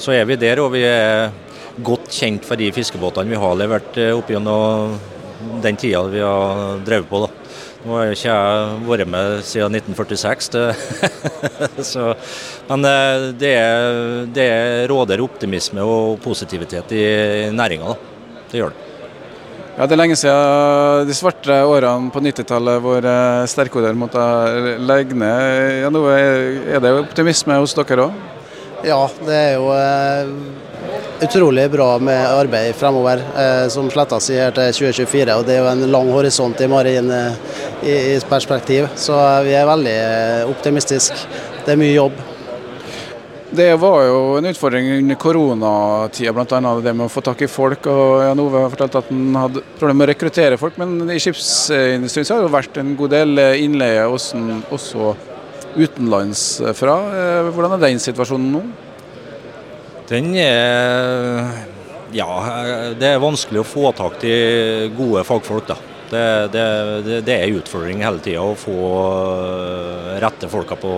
så 0.02 0.18
er 0.18 0.26
vi 0.30 0.42
der. 0.42 0.62
Og 0.62 0.74
vi 0.74 0.86
er 0.90 1.30
godt 1.86 2.10
kjent 2.14 2.46
for 2.46 2.60
de 2.62 2.70
fiskebåtene 2.76 3.34
vi 3.34 3.42
har 3.42 3.58
levert 3.58 3.98
eh, 3.98 4.14
opp 4.14 4.30
gjennom 4.30 4.98
den 5.64 5.78
tida 5.80 6.04
vi 6.12 6.22
har 6.24 6.82
drevet 6.86 7.10
på. 7.10 7.26
da. 7.26 7.42
Nå 7.82 7.96
har 7.98 8.12
ikke 8.14 8.30
jeg 8.30 8.82
vært 8.86 9.10
med 9.10 9.40
siden 9.48 9.78
1946, 9.80 10.50
så, 11.92 12.12
men 12.68 12.86
eh, 12.86 13.24
det, 13.42 13.56
det, 14.36 14.50
råder 14.92 15.24
optimisme 15.26 15.82
og 15.82 16.20
positivitet 16.22 16.94
i 16.94 17.06
næringa. 17.50 17.96
Det 18.52 18.62
gjør 18.62 18.76
det. 18.76 18.88
Ja, 19.72 19.88
Det 19.88 19.96
er 19.96 20.02
lenge 20.02 20.20
siden 20.20 21.08
de 21.10 21.16
svarte 21.18 21.58
årene 21.66 22.14
på 22.14 22.22
90-tallet 22.22 22.84
hvor 22.86 23.08
eh, 23.16 23.50
sterkoder 23.50 23.98
måtte 23.98 24.22
legge 24.78 25.18
ned. 25.18 25.82
Ja, 25.82 25.90
nå 25.90 26.06
er 26.12 26.84
det 26.84 26.94
optimisme 27.00 27.58
hos 27.64 27.74
dere 27.80 28.12
òg? 28.12 28.20
Ja, 28.86 29.02
det 29.26 29.38
er 29.38 29.56
jo 29.58 29.72
eh, 29.74 30.30
utrolig 31.22 31.72
bra 31.72 32.00
med 32.00 32.28
arbeid 32.28 32.76
fremover, 32.76 33.22
eh, 33.38 33.68
som 33.70 33.90
sletta 33.92 34.20
si 34.20 34.38
her 34.40 34.54
til 34.56 34.74
2024. 34.74 35.36
og 35.38 35.46
Det 35.46 35.56
er 35.56 35.62
jo 35.62 35.70
en 35.70 35.92
lang 35.94 36.10
horisont 36.10 36.62
i 36.62 36.68
marin 36.68 37.12
eh, 37.12 37.38
i, 37.86 38.20
perspektiv, 38.30 38.90
så 38.96 39.18
vi 39.46 39.54
er 39.58 39.70
veldig 39.70 39.96
eh, 39.96 40.50
optimistiske. 40.50 41.30
Det 41.66 41.74
er 41.74 41.82
mye 41.82 41.94
jobb. 41.94 42.20
Det 43.52 43.68
var 43.76 44.06
jo 44.08 44.20
en 44.40 44.48
utfordring 44.48 44.86
under 44.96 45.18
koronatida, 45.20 46.32
bl.a. 46.32 46.76
det 46.82 46.94
med 46.96 47.06
å 47.06 47.12
få 47.12 47.22
tak 47.22 47.42
i 47.44 47.52
folk. 47.52 47.86
og 47.92 48.22
Jan 48.24 48.40
Ove 48.40 48.64
har 48.64 48.72
fortalt 48.72 49.02
at 49.02 49.10
han 49.12 49.36
hadde 49.36 49.66
problemer 49.76 50.00
med 50.00 50.08
å 50.08 50.12
rekruttere 50.14 50.60
folk, 50.62 50.78
men 50.80 51.12
i 51.12 51.20
skipsindustrien 51.20 52.26
så 52.26 52.38
har 52.38 52.46
det 52.46 52.48
jo 52.48 52.56
vært 52.56 52.80
en 52.80 52.96
god 52.96 53.12
del 53.12 53.44
innleie 53.60 54.08
også 54.08 55.12
utenlandsfra. 55.76 56.96
Hvordan 57.52 57.76
er 57.76 57.84
den 57.84 58.02
situasjonen 58.02 58.56
nå? 58.56 58.64
Den 60.12 60.34
er 60.36 61.48
Ja, 62.12 62.28
det 63.00 63.08
er 63.08 63.22
vanskelig 63.24 63.62
å 63.62 63.68
få 63.68 63.94
tak 63.96 64.20
i 64.28 64.90
gode 64.92 65.24
fagfolk, 65.24 65.70
da. 65.70 65.78
Det, 66.12 66.24
det, 66.52 67.20
det 67.24 67.32
er 67.32 67.46
en 67.46 67.62
utfordring 67.62 68.02
hele 68.04 68.20
tida 68.20 68.42
å 68.44 68.58
få 68.60 68.74
eh, 68.76 70.18
rette 70.20 70.50
folka 70.52 70.76
på 70.76 70.98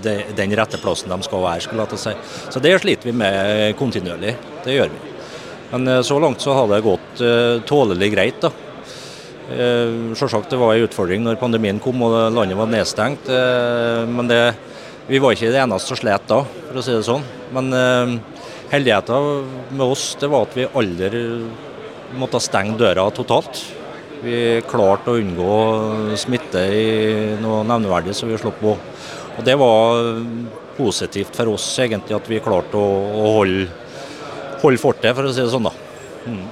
den 0.00 0.54
rette 0.56 0.78
plassen 0.80 1.12
de 1.12 1.18
skal 1.26 1.42
være. 1.42 1.60
skulle 1.60 1.84
jeg 1.84 2.00
si. 2.00 2.14
Så 2.54 2.62
det 2.64 2.72
sliter 2.80 3.10
vi 3.10 3.12
med 3.20 3.76
kontinuerlig. 3.76 4.32
Det 4.64 4.78
gjør 4.78 4.94
vi. 4.94 5.02
Men 5.74 5.92
eh, 5.92 6.00
så 6.08 6.16
langt 6.22 6.40
så 6.40 6.54
har 6.56 6.70
det 6.70 6.78
gått 6.86 7.20
uh, 7.20 7.60
tålelig 7.68 8.08
greit. 8.14 8.40
da. 8.40 8.52
Selvsagt 10.16 10.48
det 10.50 10.58
var 10.58 10.72
en 10.74 10.86
utfordring 10.88 11.20
når 11.22 11.36
pandemien 11.38 11.76
kom 11.78 12.00
og 12.02 12.16
landet 12.34 12.56
var 12.58 12.72
nedstengt. 12.72 13.28
Men 13.28 14.26
det, 14.26 14.40
vi 15.06 15.20
var 15.22 15.36
ikke 15.36 15.52
det 15.52 15.60
eneste 15.60 15.92
som 15.92 16.00
slet 16.00 16.24
da, 16.26 16.40
for 16.64 16.80
å 16.80 16.82
si 16.82 16.96
det 16.96 17.04
sånn. 17.06 17.28
Men 17.54 17.70
Heldigheten 18.70 19.50
med 19.70 19.86
oss 19.86 20.16
det 20.20 20.30
var 20.30 20.46
at 20.48 20.56
vi 20.58 20.66
aldri 20.66 21.22
måtte 22.18 22.40
stenge 22.42 22.74
døra 22.80 23.06
totalt. 23.14 23.60
Vi 24.24 24.62
klarte 24.66 25.12
å 25.12 25.20
unngå 25.20 25.56
smitte 26.18 26.62
i 26.74 26.86
noe 27.42 27.62
nevneverdig, 27.68 28.14
så 28.16 28.26
vi 28.26 28.38
slapp 28.40 28.64
å 28.64 28.76
Og 29.36 29.44
Det 29.44 29.54
var 29.60 30.22
positivt 30.78 31.36
for 31.36 31.52
oss 31.52 31.66
egentlig 31.78 32.16
at 32.16 32.28
vi 32.28 32.40
klarte 32.40 32.80
å, 32.80 32.92
å 33.20 33.32
holde, 33.34 33.66
holde 34.62 34.80
fortet, 34.80 35.12
for 35.12 35.28
å 35.28 35.32
si 35.32 35.42
det 35.44 35.52
sånn. 35.52 35.68
da. 35.68 35.72
Mm. 36.24 36.46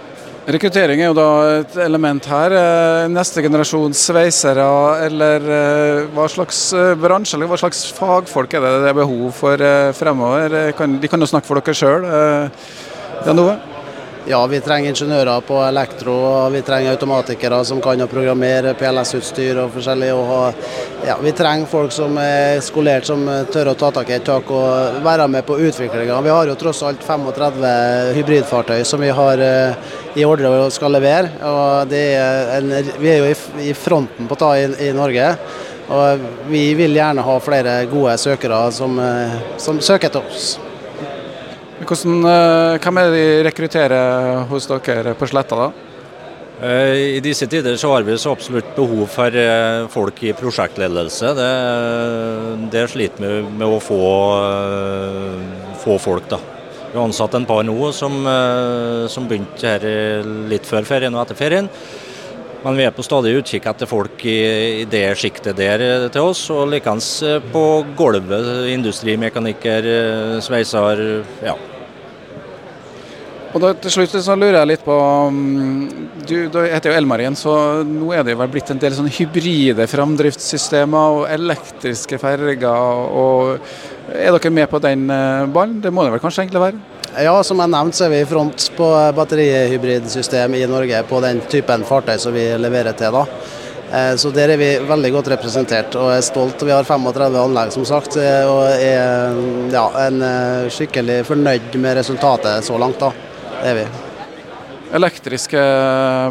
Rekruttering 0.45 1.01
er 1.01 1.09
jo 1.09 1.15
da 1.17 1.27
et 1.63 1.77
element 1.81 2.27
her. 2.29 2.53
Eh, 2.53 3.07
neste 3.09 3.41
generasjon 3.47 3.95
sveisere, 3.97 4.67
eller 5.07 5.47
eh, 5.57 6.01
hva 6.13 6.27
slags 6.29 6.59
eh, 6.77 6.93
bransje 7.01 7.39
eller 7.39 7.49
hva 7.49 7.57
slags 7.63 7.87
fagfolk 7.97 8.53
er 8.53 8.67
det 8.67 8.73
det 8.85 8.91
er 8.93 8.99
behov 9.01 9.31
for 9.39 9.69
fremover? 9.97 10.59
De 10.77 11.09
kan 11.09 11.25
jo 11.25 11.31
snakke 11.33 11.49
for 11.49 11.65
dere 11.65 11.81
sjøl. 11.81 12.05
Jan 13.25 13.41
Ove? 13.41 13.74
Ja, 14.27 14.47
vi 14.47 14.57
trenger 14.65 14.89
ingeniører 14.89 15.43
på 15.45 15.59
elektro, 15.61 16.15
og 16.25 16.55
vi 16.55 16.63
trenger 16.65 16.95
automatikere 16.95 17.59
som 17.69 17.83
kan 17.85 18.01
å 18.01 18.07
programmere 18.09 18.73
PLS-utstyr 18.81 19.61
og 19.61 19.75
forskjellig. 19.75 20.09
Og, 20.17 20.65
ja, 21.05 21.19
vi 21.21 21.35
trenger 21.37 21.69
folk 21.69 21.93
som 21.93 22.17
er 22.23 22.63
skolert, 22.65 23.05
som 23.05 23.21
tør 23.53 23.75
å 23.75 23.77
ta 23.77 23.93
tak 23.93 24.09
i 24.09 24.17
et 24.17 24.25
tak 24.25 24.49
og 24.49 25.05
være 25.05 25.29
med 25.29 25.45
på 25.45 25.59
utviklinga. 25.67 26.23
Vi 26.25 26.33
har 26.33 26.49
jo 26.49 26.57
tross 26.57 26.81
alt 26.89 27.05
35 27.05 27.69
hybridfartøy 28.17 28.81
som 28.89 29.05
vi 29.05 29.13
har 29.13 29.45
eh, 29.45 29.95
i 30.17 30.25
ordre 30.25 30.57
og 30.57 30.73
skal 30.73 30.97
levere. 30.97 31.29
og 31.45 31.93
er 31.93 32.57
en, 32.57 32.77
Vi 32.97 33.13
er 33.13 33.21
jo 33.21 33.33
i, 33.61 33.73
fronten 33.77 34.25
på 34.31 34.41
det 34.41 34.55
i, 34.57 34.69
i 34.89 34.93
Norge. 34.97 35.35
Og 35.93 36.31
vi 36.49 36.71
vil 36.81 36.97
gjerne 36.97 37.29
ha 37.29 37.41
flere 37.45 37.83
gode 37.93 38.17
søkere 38.17 38.71
som, 38.73 38.97
eh, 39.05 39.43
som 39.61 39.85
søker 39.85 40.09
til 40.09 40.25
oss. 40.25 40.55
Hvordan, 41.83 42.23
eh, 42.23 42.79
hvem 42.79 42.99
er 43.01 43.11
de 43.11 43.25
rekrutterer 43.49 44.45
hos 44.47 44.67
dere 44.71 45.15
på 45.19 45.27
Sletta? 45.27 45.57
da? 45.57 45.73
Eh, 46.63 47.17
I 47.19 47.21
disse 47.21 47.49
tider 47.51 47.75
så 47.77 47.91
har 47.91 48.03
vi 48.03 48.15
så 48.17 48.31
absolutt 48.31 48.77
behov 48.77 49.09
for 49.11 49.27
eh, 49.27 49.89
folk 49.91 50.23
i 50.23 50.33
prosjektledelse. 50.33 51.35
Det, 51.35 51.51
det 52.71 52.87
sliter 52.91 53.27
vi 53.27 53.43
med 53.59 53.67
å 53.67 53.81
få, 53.83 53.99
få 55.83 55.99
folk, 55.99 56.29
da. 56.31 56.39
Vi 56.93 56.99
har 56.99 57.09
ansatt 57.09 57.35
en 57.35 57.45
par 57.45 57.65
nå 57.67 57.91
som, 57.91 58.23
som 59.11 59.27
begynte 59.27 59.67
her 59.67 60.23
litt 60.47 60.65
før 60.65 60.87
ferien 60.87 61.15
og 61.15 61.25
etter 61.25 61.35
ferien. 61.35 61.67
Men 62.65 62.79
vi 62.81 62.87
er 62.87 62.95
på 62.97 63.05
stadig 63.05 63.35
utkikk 63.43 63.67
etter 63.69 63.89
folk 63.89 64.25
i, 64.25 64.87
det 64.89 65.05
sjiktet 65.21 65.59
der 65.59 65.85
eh, 65.85 66.09
til 66.15 66.31
oss. 66.33 66.47
Og 66.55 66.71
likeens 66.73 67.11
eh, 67.23 67.39
på 67.53 67.85
gulvet. 67.99 68.49
Industrimekaniker, 68.73 69.89
sveiser. 70.45 71.05
Ja. 71.45 71.59
Og 73.55 73.63
da, 73.63 73.71
til 73.79 73.93
slutt 73.95 74.15
så 74.19 74.35
lurer 74.35 74.57
jeg 74.59 74.71
litt 74.73 74.83
på 74.83 74.95
mm, 75.31 75.83
Du, 76.27 76.35
du 76.51 76.57
heter 76.65 76.91
jo 76.91 76.97
Elmarien, 76.99 77.37
så 77.39 77.85
nå 77.87 78.11
er 78.17 78.25
det 78.27 78.35
jo 78.35 78.41
vel 78.41 78.51
blitt 78.51 78.73
en 78.73 78.81
del 78.83 78.97
sånne 78.97 79.13
hybride 79.15 79.87
framdriftssystemer 79.91 81.21
og 81.21 81.29
elektriske 81.31 82.19
ferger. 82.19 82.65
og 82.65 83.61
Er 84.11 84.35
dere 84.35 84.55
med 84.57 84.71
på 84.73 84.83
den 84.83 85.07
eh, 85.13 85.47
ballen? 85.55 85.79
Det 85.85 85.93
må 85.95 86.07
det 86.07 86.17
vel 86.17 86.25
kanskje 86.25 86.47
egentlig 86.47 86.65
være? 86.65 86.94
Ja, 87.15 87.35
som 87.47 87.61
jeg 87.63 87.71
nevnte 87.71 87.95
så 87.95 88.09
er 88.09 88.11
vi 88.11 88.23
i 88.25 88.27
front 88.27 88.65
på 88.75 88.87
batterihybridsystem 89.15 90.57
i 90.59 90.65
Norge 90.67 91.03
på 91.07 91.21
den 91.23 91.43
typen 91.51 91.85
fartøy 91.87 92.17
som 92.19 92.35
vi 92.35 92.49
leverer 92.59 92.97
til. 92.99 93.15
da. 93.15 93.27
Eh, 93.93 94.17
så 94.17 94.33
der 94.35 94.55
er 94.55 94.59
vi 94.59 94.71
veldig 94.83 95.13
godt 95.15 95.31
representert 95.37 95.95
og 95.95 96.11
er 96.11 96.25
stolt. 96.27 96.63
Vi 96.63 96.73
har 96.75 96.83
35 96.83 97.39
anlegg 97.39 97.71
som 97.73 97.87
sagt, 97.87 98.17
eh, 98.17 98.43
og 98.51 98.67
er 98.67 99.39
ja, 99.71 99.85
en 100.09 100.25
skikkelig 100.71 101.21
fornøyd 101.29 101.79
med 101.79 102.01
resultatet 102.01 102.67
så 102.67 102.79
langt. 102.79 102.99
da. 102.99 103.13
Det 103.63 103.71
er 103.71 103.79
vi. 103.79 103.87
Elektriske 104.95 105.63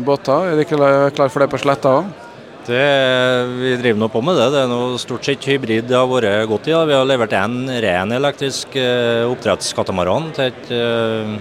båter, 0.04 0.52
er 0.52 0.60
de 0.60 0.68
klar 1.16 1.30
for 1.30 1.40
det 1.40 1.50
på 1.52 1.64
Sletta 1.64 1.96
òg? 2.02 2.23
Vi 2.70 3.72
driver 3.82 4.00
nå 4.00 4.08
på 4.12 4.22
med 4.24 4.38
det. 4.40 4.46
Det 4.54 4.62
er 4.64 4.70
noe 4.72 5.00
stort 5.02 5.26
sett 5.28 5.46
hybrid 5.50 5.90
det 5.90 5.98
har 5.98 6.08
vært 6.08 6.48
godt 6.52 6.70
i. 6.70 6.74
Ja. 6.74 6.84
Vi 6.88 6.96
har 6.96 7.08
levert 7.08 7.36
en 7.36 7.68
ren 7.68 8.14
elektrisk 8.16 8.78
eh, 8.80 9.24
oppdrettskatamaran 9.28 10.30
til 10.38 10.52
et 10.52 10.72
eh, 10.72 11.34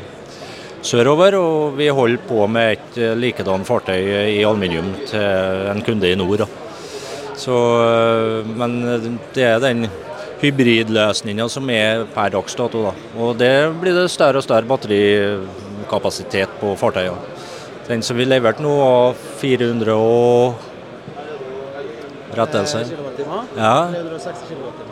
sørover. 0.82 1.36
Og 1.38 1.78
vi 1.78 1.90
holder 1.94 2.24
på 2.26 2.46
med 2.50 2.74
et 2.74 2.98
eh, 2.98 3.14
likedan 3.18 3.66
fartøy 3.68 4.00
i 4.34 4.42
aluminium 4.42 4.90
til 5.06 5.68
en 5.72 5.84
kunde 5.86 6.10
i 6.10 6.18
nord. 6.18 6.46
Så, 7.38 7.54
uh, 7.54 8.48
men 8.58 8.76
det 9.34 9.46
er 9.46 9.62
den 9.62 9.86
hybridløsninga 10.42 11.46
som 11.50 11.70
er 11.72 12.04
per 12.12 12.34
dags 12.34 12.58
dato. 12.58 12.82
Da. 12.88 12.92
Og 13.22 13.38
det 13.40 13.54
blir 13.80 13.96
det 13.96 14.10
større 14.12 14.42
og 14.42 14.46
større 14.46 14.68
batterikapasitet 14.68 16.58
på 16.60 16.74
fartøyene. 16.78 17.38
Den 17.88 18.04
som 18.06 18.18
vi 18.18 18.26
leverte 18.28 18.62
nå, 18.62 18.74
var 18.78 19.16
400 19.40 19.96
og 19.96 20.68
rettelser. 22.36 22.92
Ja, 23.56 23.76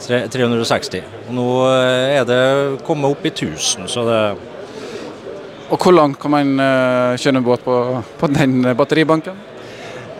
360. 0.01 1.05
Og 1.29 1.35
nå 1.37 1.49
eh, 1.71 2.19
er 2.21 2.27
det 2.29 2.41
kommet 2.87 3.11
opp 3.11 3.25
i 3.27 3.33
1000, 3.33 3.89
så 3.91 4.07
det 4.09 4.23
Og 5.71 5.79
hvor 5.79 5.95
langt 5.95 6.19
kan 6.19 6.33
man 6.35 6.49
uh, 6.59 7.15
kjøre 7.15 7.39
en 7.39 7.45
båt 7.47 7.61
på, 7.63 7.75
på 8.19 8.27
den 8.27 8.65
batteribanken? 8.75 9.37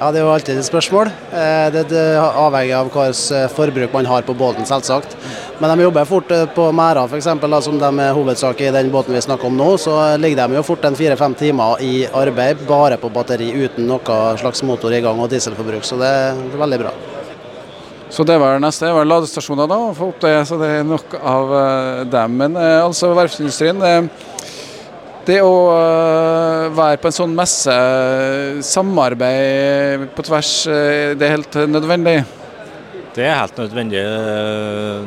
Ja, 0.01 0.09
Det 0.09 0.17
er 0.17 0.25
jo 0.25 0.33
alltid 0.33 0.57
et 0.57 0.65
spørsmål. 0.65 1.11
Eh, 1.29 1.67
det, 1.75 1.83
det 1.91 2.03
avhenger 2.17 2.79
av 2.79 2.87
hva 2.89 3.11
forbruk 3.53 3.93
man 3.93 4.07
har 4.09 4.23
på 4.25 4.33
båten, 4.33 4.65
selvsagt. 4.65 5.13
Men 5.61 5.75
de 5.75 5.85
jobber 5.85 6.09
fort 6.09 6.31
eh, 6.33 6.47
på 6.57 6.71
merder, 6.73 7.05
f.eks. 7.05 7.29
som 7.67 7.77
de 7.83 7.91
er 8.07 8.15
hovedsak 8.17 8.63
i 8.65 8.71
den 8.73 8.89
båten 8.89 9.13
vi 9.13 9.21
snakker 9.21 9.51
om 9.51 9.59
nå. 9.61 9.75
Så 9.77 9.99
ligger 10.17 10.41
de 10.41 10.57
jo 10.57 10.65
fort 10.65 10.87
en 10.89 10.97
fire-fem 10.97 11.37
timer 11.37 11.85
i 11.85 12.07
arbeid 12.17 12.65
bare 12.65 12.97
på 12.97 13.13
batteri, 13.13 13.51
uten 13.53 13.91
noe 13.93 14.23
slags 14.41 14.65
motor 14.65 14.97
i 14.97 15.03
gang 15.05 15.21
og 15.21 15.29
dieselforbruk. 15.35 15.85
Så 15.85 16.01
det 16.01 16.09
er 16.09 16.41
veldig 16.65 16.81
bra. 16.87 16.97
Så 18.11 18.25
det 18.25 18.41
var 18.41 18.57
neste 18.59 18.89
Det 18.89 18.97
var 18.97 19.05
ladestasjoner, 19.05 19.69
da. 19.69 19.83
Få 20.01 20.15
opp 20.15 20.25
det, 20.25 20.33
så 20.49 20.57
det 20.65 20.79
er 20.79 20.89
nok 20.97 21.13
av 21.21 21.57
eh, 21.61 22.05
dem. 22.17 22.41
Men 22.41 22.57
altså 22.57 23.13
verftsindustrien 23.21 24.09
det 25.27 25.39
å 25.45 25.55
være 26.75 26.99
på 27.01 27.11
en 27.11 27.17
sånn 27.17 27.35
messe, 27.37 27.77
samarbeid 28.67 30.09
på 30.17 30.25
tvers, 30.27 30.53
det 31.19 31.27
er 31.27 31.35
helt 31.37 31.59
nødvendig? 31.71 32.21
Det 33.11 33.25
er 33.27 33.41
helt 33.41 33.57
nødvendig, 33.59 34.03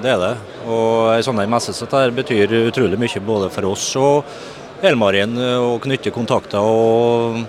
det 0.04 0.10
er 0.12 0.20
det. 0.20 0.34
Og 0.68 1.14
En 1.14 1.24
sånn 1.24 1.40
messe 1.48 1.74
som 1.74 1.88
dette 1.88 2.12
betyr 2.18 2.52
utrolig 2.68 3.00
mye 3.00 3.22
både 3.24 3.50
for 3.54 3.70
oss 3.70 3.86
og 3.96 4.84
Elmarien. 4.84 5.38
å 5.38 5.80
knytte 5.80 6.12
kontakter. 6.12 6.60
og 6.60 7.46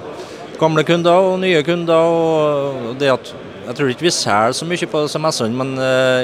Gamle 0.58 0.84
kunder 0.84 1.32
og 1.32 1.40
nye 1.40 1.62
kunder. 1.62 1.94
og 1.94 2.98
det 2.98 3.10
at 3.10 3.34
Jeg 3.66 3.74
tror 3.74 3.88
ikke 3.88 4.02
vi 4.02 4.10
selger 4.10 4.52
så 4.52 4.66
mye 4.66 4.86
på 4.86 5.02
disse 5.02 5.18
messene, 5.18 5.56
men 5.56 5.74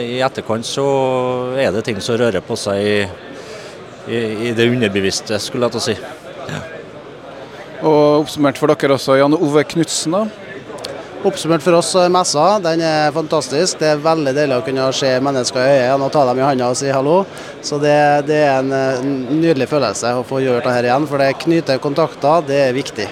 i 0.05 0.21
etterkant 0.21 0.65
så 0.65 1.57
er 1.57 1.73
det 1.73 1.85
ting 1.85 2.01
som 2.01 2.17
rører 2.17 2.41
på 2.41 2.55
seg 2.55 2.77
i, 2.77 3.09
i, 4.09 4.49
i 4.49 4.53
det 4.53 4.69
underbevisste, 4.69 5.39
skulle 5.41 5.65
jeg 5.65 5.73
til 5.73 5.81
å 5.81 5.87
si. 5.89 6.20
Ja. 6.49 6.61
Og 7.81 8.23
Oppsummert 8.23 8.61
for 8.61 8.73
dere 8.73 8.97
også, 8.97 9.17
Jan 9.21 9.37
Ove 9.37 9.65
Knutsen. 9.65 10.17
Oppsummert 11.21 11.61
for 11.61 11.77
oss 11.77 11.93
messa, 12.09 12.45
den 12.65 12.81
er 12.85 13.13
fantastisk. 13.13 13.77
Det 13.81 13.91
er 13.93 14.05
veldig 14.05 14.33
deilig 14.37 14.57
å 14.57 14.65
kunne 14.65 14.87
se 14.97 15.11
mennesker 15.21 15.61
i 15.61 15.81
øynene 15.83 16.07
og 16.07 16.13
ta 16.15 16.23
dem 16.29 16.41
i 16.41 16.45
handa 16.47 16.71
og 16.73 16.79
si 16.81 16.93
hallo. 16.93 17.23
Så 17.61 17.77
det, 17.83 17.97
det 18.29 18.39
er 18.47 18.63
en 18.63 19.11
nydelig 19.41 19.69
følelse 19.69 20.15
å 20.17 20.25
få 20.25 20.41
gjøre 20.45 20.65
dette 20.65 20.89
igjen, 20.89 21.09
for 21.11 21.21
det 21.21 21.35
knyter 21.43 21.83
kontakter, 21.85 22.47
det 22.49 22.63
er 22.69 22.77
viktig. 22.77 23.09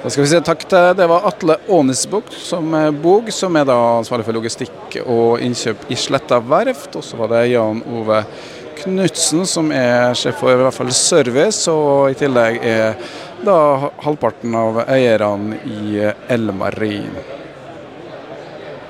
Da 0.00 0.08
skal 0.08 0.24
vi 0.24 0.28
si 0.30 0.38
takk 0.40 0.62
til 0.64 0.94
Det 0.96 1.04
var 1.10 1.26
Atle 1.28 1.58
Ånesbog 1.68 2.30
som 2.32 2.72
er 2.72 2.88
Bog, 2.92 3.26
som 3.36 3.56
er 3.60 3.66
da 3.68 3.76
ansvarlig 3.98 4.24
for 4.24 4.36
logistikk 4.38 4.96
og 5.02 5.42
innkjøp 5.44 5.90
i 5.92 5.98
Sletta 6.00 6.38
verft. 6.40 6.96
Og 6.96 7.04
så 7.04 7.20
var 7.20 7.28
det 7.34 7.42
Jan 7.50 7.82
Ove 7.84 8.22
Knutsen 8.80 9.44
som 9.44 9.68
er 9.76 10.14
sjef 10.16 10.38
for 10.40 10.54
i 10.54 10.60
hvert 10.60 10.76
fall 10.76 10.92
service, 10.96 11.68
og 11.68 12.12
i 12.12 12.16
tillegg 12.16 12.62
er 12.64 12.96
da 13.44 13.90
halvparten 14.04 14.56
av 14.56 14.80
eierne 14.86 15.60
i 15.68 16.00
Elmarin. 16.32 17.39